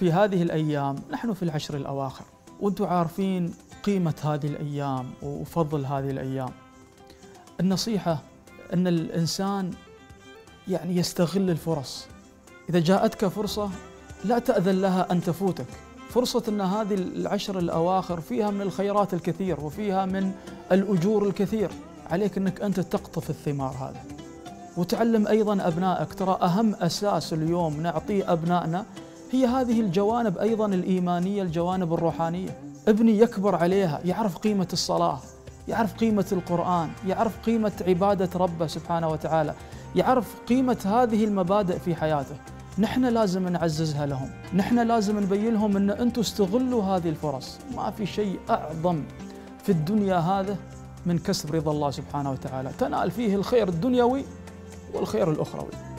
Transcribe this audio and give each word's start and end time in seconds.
في 0.00 0.12
هذه 0.12 0.42
الأيام 0.42 0.96
نحن 1.10 1.34
في 1.34 1.42
العشر 1.42 1.76
الأواخر 1.76 2.24
وأنتم 2.60 2.84
عارفين 2.84 3.54
قيمة 3.84 4.14
هذه 4.24 4.46
الأيام 4.46 5.10
وفضل 5.22 5.84
هذه 5.84 6.10
الأيام. 6.10 6.48
النصيحة 7.60 8.22
أن 8.74 8.86
الإنسان 8.86 9.70
يعني 10.68 10.96
يستغل 10.96 11.50
الفرص. 11.50 12.06
إذا 12.70 12.78
جاءتك 12.78 13.26
فرصة 13.26 13.70
لا 14.24 14.38
تأذن 14.38 14.80
لها 14.80 15.12
أن 15.12 15.20
تفوتك. 15.20 15.66
فرصة 16.10 16.42
أن 16.48 16.60
هذه 16.60 16.94
العشر 16.94 17.58
الأواخر 17.58 18.20
فيها 18.20 18.50
من 18.50 18.60
الخيرات 18.60 19.14
الكثير 19.14 19.60
وفيها 19.60 20.06
من 20.06 20.32
الأجور 20.72 21.28
الكثير. 21.28 21.70
عليك 22.10 22.38
أنك 22.38 22.60
أنت 22.60 22.80
تقطف 22.80 23.30
الثمار 23.30 23.70
هذا. 23.70 24.04
وتعلم 24.76 25.26
أيضا 25.26 25.68
أبنائك 25.68 26.14
ترى 26.14 26.38
أهم 26.42 26.74
أساس 26.74 27.32
اليوم 27.32 27.80
نعطيه 27.80 28.32
أبنائنا 28.32 28.84
هي 29.32 29.46
هذه 29.46 29.80
الجوانب 29.80 30.38
أيضا 30.38 30.66
الإيمانية 30.66 31.42
الجوانب 31.42 31.94
الروحانية. 31.94 32.58
ابني 32.88 33.18
يكبر 33.18 33.54
عليها 33.54 34.00
يعرف 34.04 34.38
قيمة 34.38 34.68
الصلاة 34.72 35.18
يعرف 35.68 35.94
قيمة 35.94 36.26
القرآن 36.32 36.90
يعرف 37.06 37.38
قيمة 37.46 37.72
عبادة 37.88 38.28
ربه 38.34 38.66
سبحانه 38.66 39.08
وتعالى 39.08 39.54
يعرف 39.96 40.34
قيمة 40.48 40.78
هذه 40.84 41.24
المبادئ 41.24 41.78
في 41.78 41.94
حياته. 41.94 42.34
نحن 42.78 43.04
لازم 43.04 43.48
نعززها 43.48 44.06
لهم. 44.06 44.30
نحن 44.54 44.78
لازم 44.78 45.20
نبين 45.20 45.54
لهم 45.54 45.76
أن 45.76 45.90
أنتم 45.90 46.20
استغلوا 46.20 46.82
هذه 46.82 47.08
الفرص. 47.08 47.58
ما 47.76 47.90
في 47.90 48.06
شيء 48.06 48.38
أعظم 48.50 49.02
في 49.62 49.72
الدنيا 49.72 50.16
هذا 50.16 50.56
من 51.06 51.18
كسب 51.18 51.54
رضا 51.54 51.70
الله 51.70 51.90
سبحانه 51.90 52.30
وتعالى. 52.30 52.70
تنال 52.78 53.10
فيه 53.10 53.34
الخير 53.34 53.68
الدنيوي 53.68 54.24
والخير 54.94 55.30
الأخروي. 55.30 55.89